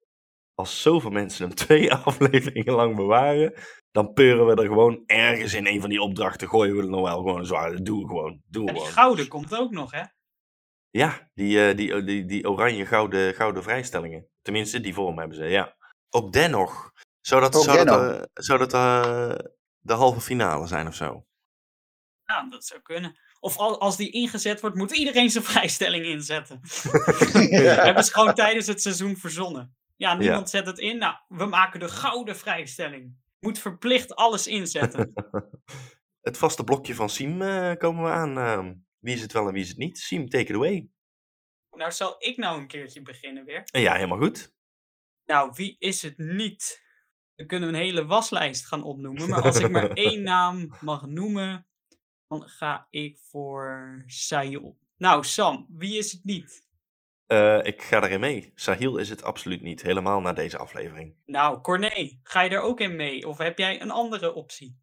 [0.54, 3.54] Als zoveel mensen hem twee afleveringen lang bewaren,
[3.90, 6.48] dan peuren we er gewoon ergens in een van die opdrachten.
[6.48, 7.72] Gooien we er nog wel gewoon zwaar.
[7.72, 8.42] Dat doen we gewoon.
[8.46, 9.02] Doen we Ja, die gewoon.
[9.04, 10.02] gouden komt ook nog, hè?
[10.90, 14.28] Ja, die, eh, die, die, die oranje-gouden gouden vrijstellingen.
[14.42, 15.76] Tenminste, die vorm hebben ze, ja.
[16.08, 16.92] Ook dennoch.
[17.20, 18.16] Zou dat, Ook zou dat, dennoch.
[18.16, 19.34] eh, zou dat eh,
[19.78, 21.24] de halve finale zijn of zo?
[22.24, 23.18] Ja, dat zou kunnen.
[23.40, 26.60] Of al- als die ingezet wordt, moet iedereen zijn vrijstelling inzetten.
[27.50, 27.84] Ja.
[27.84, 29.76] hebben ze gewoon tijdens het seizoen verzonnen.
[29.96, 30.98] Ja, niemand zet het in.
[30.98, 33.16] Nou, we maken de gouden vrijstelling.
[33.40, 35.12] Moet verplicht alles inzetten.
[36.20, 38.38] Het vaste blokje van Siem eh, komen we aan.
[38.38, 39.98] ehm, wie is het wel en wie is het niet?
[39.98, 40.88] Siem, take it away.
[41.70, 43.62] nou, zal ik nou een keertje beginnen weer?
[43.70, 44.52] En ja, helemaal goed.
[45.26, 46.82] Nou, wie is het niet?
[47.34, 49.28] Dan kunnen we een hele waslijst gaan opnoemen.
[49.28, 51.66] Maar als ik maar één naam mag noemen,
[52.28, 54.78] dan ga ik voor Sayul.
[54.96, 56.66] Nou, Sam, wie is het niet?
[57.26, 58.52] Eh, ik ga erin mee.
[58.54, 59.82] Sahil is het absoluut niet.
[59.82, 61.14] Helemaal na deze aflevering.
[61.26, 63.28] Nou, Corné, ga je er ook in mee?
[63.28, 64.78] Of heb jij een andere optie?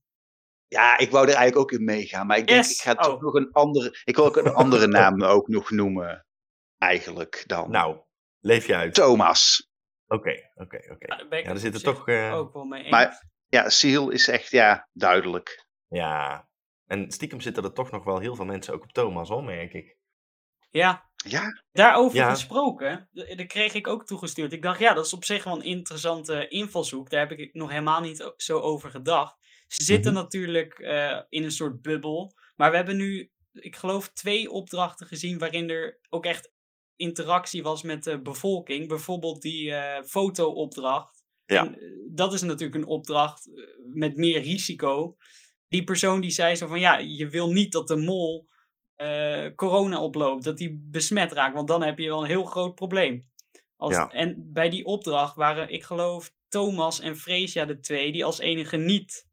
[0.68, 2.72] Ja, ik wou er eigenlijk ook in meegaan, maar ik denk, Yes.
[2.76, 3.22] ik ga toch Oh.
[3.22, 6.26] nog een andere, ik wil ook een andere naam ook nog noemen,
[6.78, 7.72] eigenlijk dan.
[7.72, 8.00] Nou,
[8.40, 8.94] leef je uit.
[8.94, 9.70] Thomas.
[10.08, 11.06] Oké, oké, oké.
[11.08, 12.08] Daar ik Ja, er het zitten toch...
[12.08, 12.92] eh, ook wel mee eens.
[12.92, 15.66] Maar- Ja, Seal is echt, ja, duidelijk.
[15.88, 16.48] Ja.
[16.86, 19.74] En stiekem zitten er toch nog wel heel veel mensen ook op Thomas, hoor, merk
[19.74, 19.98] ik.
[20.70, 22.30] Ja, Ja, daarover Ja.
[22.30, 24.54] gesproken, dat kreeg ik ook toegestuurd.
[24.54, 27.10] Ik dacht, ja, dat is op zich wel een interessante invalshoek.
[27.10, 29.36] Daar heb ik nog helemaal niet zo over gedacht.
[29.68, 30.22] Ze zitten Mhm.
[30.22, 32.34] natuurlijk eh, in een soort bubbel.
[32.56, 36.52] Maar we hebben nu, ik geloof, twee opdrachten gezien waarin er ook echt
[36.96, 38.88] interactie was met de bevolking.
[38.88, 41.24] Bijvoorbeeld die eh foto-opdracht.
[41.46, 41.66] Ja.
[41.66, 43.50] En, eh, dat is natuurlijk een opdracht
[43.94, 45.16] met meer risico.
[45.76, 48.48] Die persoon die zei zo van ja, je wil niet dat de mol
[48.96, 52.76] eh, corona oploopt, dat die besmet raakt, want dan heb je wel een heel groot
[52.76, 53.24] probleem.
[53.76, 54.10] Als, Ja.
[54.12, 58.78] En bij die opdracht waren, ik geloof, Thomas en Freesia de twee die als enige
[58.78, 59.28] niet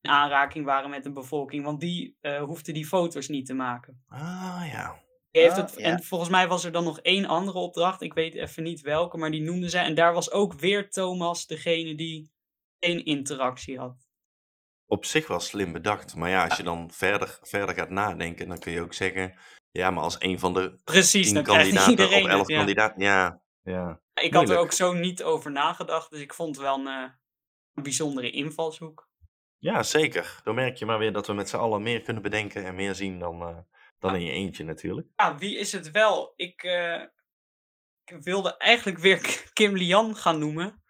[0.00, 4.02] in aanraking waren met de bevolking, want die eh hoefden die foto's niet te maken.
[4.06, 5.00] Ah, ja.
[5.30, 5.84] Die heeft Ah, het, ja.
[5.84, 9.16] En volgens mij was er dan nog één andere opdracht, ik weet even niet welke,
[9.16, 9.84] maar die noemden zij.
[9.84, 12.30] En daar was ook weer Thomas degene die
[12.78, 14.10] geen interactie had.
[14.92, 16.16] Op zich wel slim bedacht.
[16.16, 19.38] Maar ja, als je dan verder, verder gaat nadenken, dan kun je ook zeggen...
[19.70, 22.56] Ja, maar als een van de Precies, dan kandidaten iedereen of het, elf ja.
[22.56, 23.02] kandidaten...
[23.02, 24.00] Ja, ja.
[24.14, 27.10] Ik had er ook zo niet over nagedacht, dus ik vond het wel een, eh,
[27.74, 29.08] een bijzondere invalshoek.
[29.58, 30.40] Ja, zeker.
[30.44, 32.94] Dan merk je maar weer dat we met z'n allen meer kunnen bedenken en meer
[32.94, 33.58] zien dan, eh,
[33.98, 35.08] dan in je eentje natuurlijk.
[35.16, 36.32] Ja, wie is het wel?
[36.36, 37.02] Ik, eh,
[38.04, 40.81] ik wilde eigenlijk weer Kim Lian gaan noemen.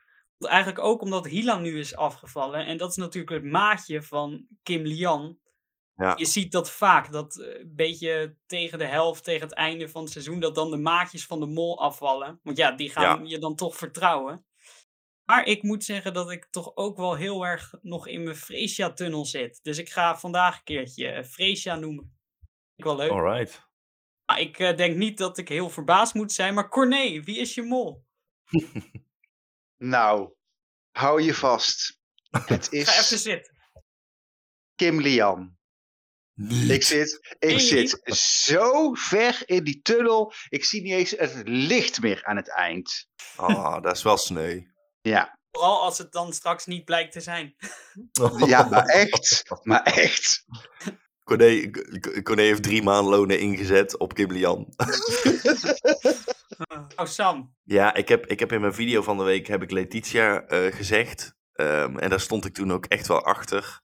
[0.47, 2.67] Eigenlijk ook omdat Hila nu is afgevallen.
[2.67, 5.39] En dat is natuurlijk het maatje van Kim Lian.
[5.97, 6.15] Ja.
[6.17, 10.03] Je ziet dat vaak, dat eh, een beetje tegen de helft, tegen het einde van
[10.03, 12.41] het seizoen, dat dan de maatjes van de mol afvallen.
[12.43, 14.47] Want ja, die gaan je dan toch vertrouwen.
[15.25, 19.25] Maar ik moet zeggen dat ik toch ook wel heel erg nog in mijn Freesia-tunnel
[19.25, 19.59] zit.
[19.63, 22.05] Dus ik ga vandaag een keertje eh, Freesia noemen.
[22.05, 23.11] Vind Ik wel leuk.
[23.11, 23.71] Alright.
[24.37, 26.55] Ik eh, denk niet dat ik heel verbaasd moet zijn.
[26.55, 28.05] Maar Corné, wie is je mol?
[29.83, 30.35] nou,
[30.91, 31.99] hou je vast.
[32.31, 33.57] Het Ga even is zitten.
[34.75, 35.61] Kim Lian.
[36.69, 42.01] Ik zit, ik zit zo ver in die tunnel, ik zie niet eens het licht
[42.01, 43.07] meer aan het eind.
[43.37, 44.61] Ah, dat is wel sneu.
[45.05, 47.55] Ja, Vooral als het dan straks niet blijkt te zijn.
[48.47, 50.45] ja maar echt, maar echt.
[51.25, 51.71] Corné,
[52.23, 54.75] Corné heeft drie maandlonen ingezet op Kim Lian.
[56.97, 57.55] Oh, Sam.
[57.63, 60.75] Ja, ik heb, ik heb in mijn video van de week heb ik Letitia eh,
[60.75, 61.35] gezegd.
[61.53, 63.81] Ehm, en daar stond ik toen ook echt wel achter.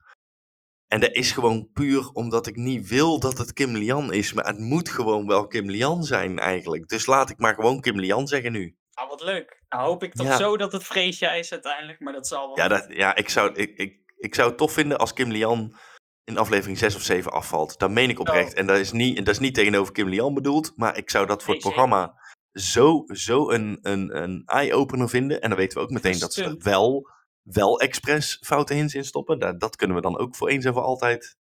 [0.86, 4.32] En dat is gewoon puur omdat ik niet wil dat het Kim Lian is.
[4.32, 6.88] Maar het moet gewoon wel Kim Lian zijn eigenlijk.
[6.88, 8.76] Dus laat ik maar gewoon Kim Lian zeggen nu.
[8.94, 9.62] Nou, wat leuk.
[9.68, 10.36] Nou hoop ik toch Ja.
[10.36, 12.56] zo dat het Freesia is uiteindelijk, maar dat zal wel.
[12.56, 15.76] Ja, dat, ja ik, zou, ik, ik, ik zou het tof vinden als Kim Lian
[16.24, 17.78] in aflevering 6 of 7 afvalt.
[17.78, 18.52] Dat meen ik oprecht.
[18.52, 18.58] Oh.
[18.58, 20.72] En dat is, niet, dat is niet tegenover Kim Lian bedoeld.
[20.76, 22.14] Maar ik zou dat voor het programma
[22.52, 25.40] zo, zo een, een, een eye-opener vinden.
[25.40, 27.10] En dan weten we ook meteen dat ze er wel,
[27.42, 29.38] wel expres foute hints in stoppen.
[29.38, 31.36] Dat, dat kunnen we dan ook voor eens en voor altijd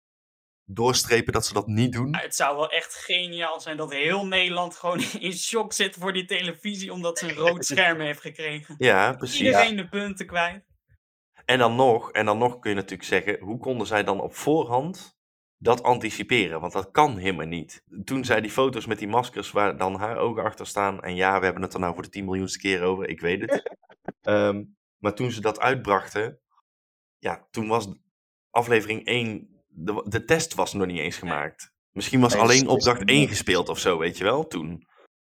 [0.66, 2.10] doorstrepen dat ze dat niet doen.
[2.10, 6.14] Maar het zou wel echt geniaal zijn dat heel Nederland gewoon in shock zit voor
[6.14, 8.76] die televisie omdat ze een rood scherm heeft gekregen.
[8.78, 9.40] Ja, precies.
[9.40, 10.64] Iedereen de punten kwijt.
[11.46, 14.36] En dan nog, en dan nog kun je natuurlijk zeggen, hoe konden zij dan op
[14.36, 15.15] voorhand
[15.66, 16.60] dat anticiperen?
[16.60, 17.84] Want dat kan helemaal niet.
[18.04, 21.38] Toen zij die foto's met die maskers waar dan haar ogen achter staan, en ja,
[21.40, 23.64] we hebben het er nou voor de 10 miljoenste keer over, ik weet het.
[24.22, 24.64] Ehm,
[24.98, 26.40] maar toen ze dat uitbrachten,
[27.18, 27.88] ja, toen was
[28.50, 31.74] aflevering 1, de, de test was nog niet eens gemaakt.
[31.92, 33.30] Misschien was Nee, alleen opdracht wisten 1 niet.
[33.30, 34.88] gespeeld of zo, weet je wel, toen.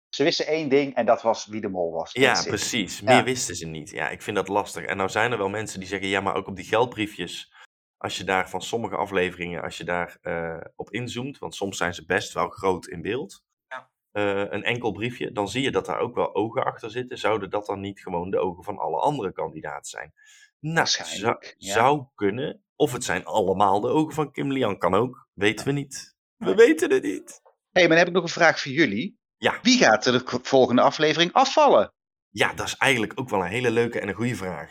[0.09, 2.13] Ze wisten één ding en dat was wie de mol was.
[2.13, 2.99] Ja, precies.
[2.99, 3.15] Ja.
[3.15, 3.91] Meer wisten ze niet.
[3.91, 4.85] Ja, ik vind dat lastig.
[4.85, 7.53] En nou zijn er wel mensen die zeggen, ja, maar ook op die geldbriefjes,
[7.97, 11.95] als je daar van sommige afleveringen, als je daar eh, op inzoomt, want soms zijn
[11.95, 13.91] ze best wel groot in beeld, Ja.
[14.11, 17.19] eh, een enkel briefje, dan zie je dat daar ook wel ogen achter zitten.
[17.19, 20.13] Zouden dat dan niet gewoon de ogen van alle andere kandidaten zijn?
[20.61, 21.73] Nou, zou, ja.
[21.73, 22.65] zou kunnen.
[22.77, 24.79] Of het zijn allemaal de ogen van Kim Lian.
[24.79, 25.29] Kan ook.
[25.33, 26.17] Weten we niet.
[26.37, 27.41] We weten het niet.
[27.71, 29.19] hey, maar dan heb ik nog een vraag voor jullie.
[29.37, 29.59] Ja.
[29.63, 31.95] Wie gaat er de volgende aflevering afvallen?
[32.29, 34.71] Ja, dat is eigenlijk ook wel een hele leuke en een goede vraag.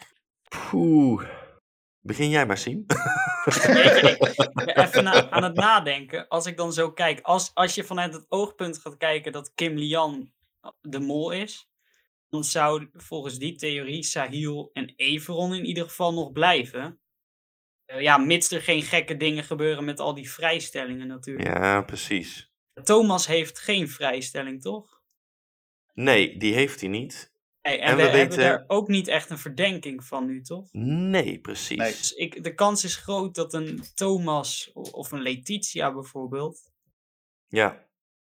[0.69, 1.23] Poeh.
[2.05, 2.85] Begin jij maar, Siem.
[4.53, 6.27] Ben even na- aan het nadenken.
[6.27, 9.77] Als ik dan zo kijk, als, als je vanuit het oogpunt gaat kijken dat Kim
[9.77, 10.31] Lian
[10.81, 11.69] de mol is,
[12.29, 16.99] dan zou volgens die theorie Sahil en Everon in ieder geval nog blijven.
[17.85, 21.47] Eh, ja, mits er geen gekke dingen gebeuren met al die vrijstellingen natuurlijk.
[21.47, 22.51] Ja, precies.
[22.83, 25.01] Thomas heeft geen vrijstelling, toch?
[25.93, 27.33] Nee, die heeft hij niet.
[27.65, 30.67] Hey, en, En we, we hebben daar ook niet echt een verdenking van nu, toch?
[30.71, 31.77] Nee, precies.
[31.77, 31.91] Nee.
[31.91, 36.71] Dus ik, de kans is groot dat een Thomas of een Letitia bijvoorbeeld
[37.47, 37.87] Ja.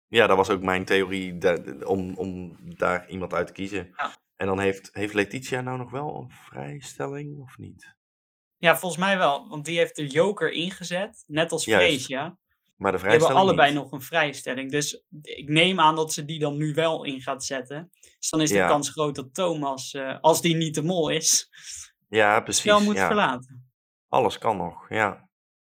[0.07, 3.93] Ja, dat was ook mijn theorie om, om daar iemand uit te kiezen.
[3.95, 4.15] Ja.
[4.35, 7.95] En dan heeft, heeft Letitia nou nog wel een vrijstelling of niet?
[8.57, 9.49] Ja, volgens mij wel.
[9.49, 11.23] Want die heeft de joker ingezet.
[11.25, 11.63] Net als.
[11.63, 12.37] Freesia.
[12.77, 13.81] Maar de Die hebben vrijstelling allebei niet.
[13.83, 14.71] nog een vrijstelling.
[14.71, 17.89] Dus ik neem aan dat ze die dan nu wel in gaat zetten.
[18.19, 18.67] Dus dan is de Ja.
[18.67, 21.49] kans groot dat Thomas, eh, als die niet de mol is,
[22.09, 22.63] Ja, precies.
[22.63, 23.05] wel moet ja.
[23.07, 23.71] verlaten.
[24.09, 25.25] Alles kan nog, ja.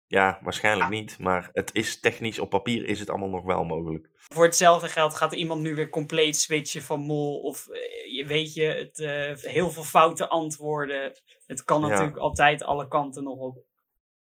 [0.07, 1.19] Ja, waarschijnlijk niet.
[1.19, 4.09] Maar het is technisch, op papier is het allemaal nog wel mogelijk.
[4.15, 7.39] Voor hetzelfde geld gaat iemand nu weer compleet switchen van mol.
[7.41, 7.79] Of eh,
[8.15, 11.11] je weet je, het, eh, heel veel foute antwoorden.
[11.45, 13.57] Het kan natuurlijk altijd alle kanten nog op.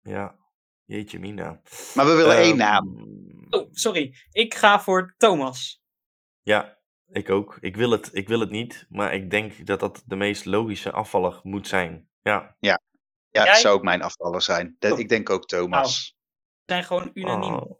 [0.01, 0.35] Ja,
[0.91, 1.61] jeetje mina.
[1.95, 3.05] Maar we willen één Ehm, naam.
[3.49, 4.15] Oh, sorry.
[4.31, 5.81] Ik ga voor Thomas.
[6.41, 7.57] Ja, ik ook.
[7.59, 10.91] Ik wil, het, ik wil het niet, maar ik denk dat dat de meest logische
[10.91, 12.09] afvaller moet zijn.
[12.21, 12.55] Ja.
[12.59, 12.81] Ja,
[13.29, 13.45] Jij?
[13.45, 14.75] dat zou ook mijn afvaller zijn.
[14.79, 14.99] Dat, Oh.
[14.99, 16.15] ik denk ook Thomas.
[16.65, 17.53] We zijn gewoon unaniem.
[17.53, 17.79] Oh.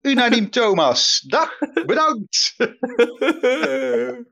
[0.00, 1.20] Unaniem Thomas.
[1.20, 2.54] Dag, bedankt.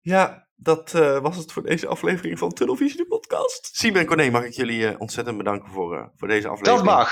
[0.00, 3.68] ja, dat eh, was het voor deze aflevering van Tunnelvisie de podcast.
[3.72, 6.86] Siem en Corné, mag ik jullie eh, ontzettend bedanken voor, eh, voor deze aflevering.
[6.86, 7.10] Dat mag.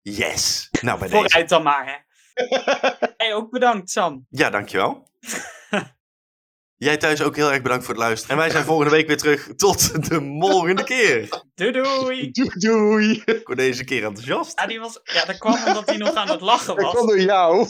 [0.00, 0.68] Yes!
[0.80, 1.20] Nou, bij deze.
[1.20, 1.94] Vooruit dan maar, hè.
[3.16, 4.26] Hey, ook bedankt, Sam.
[4.28, 5.08] Ja, dankjewel.
[6.78, 8.36] Jij thuis ook heel erg bedankt voor het luisteren.
[8.36, 9.48] En wij zijn volgende week weer terug.
[9.56, 11.42] Tot de volgende keer.
[11.54, 12.30] Doei doei.
[12.32, 13.22] Doei, doei.
[13.24, 14.60] Ik word deze keer enthousiast.
[14.60, 16.94] Ja, die was, ja, dat kwam omdat hij nog aan het lachen Dat was.
[16.94, 17.68] kwam door jou.